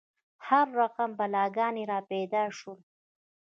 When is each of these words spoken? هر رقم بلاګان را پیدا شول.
هر 0.47 0.65
رقم 0.79 1.09
بلاګان 1.19 1.75
را 1.89 1.99
پیدا 2.11 2.43
شول. 2.57 2.79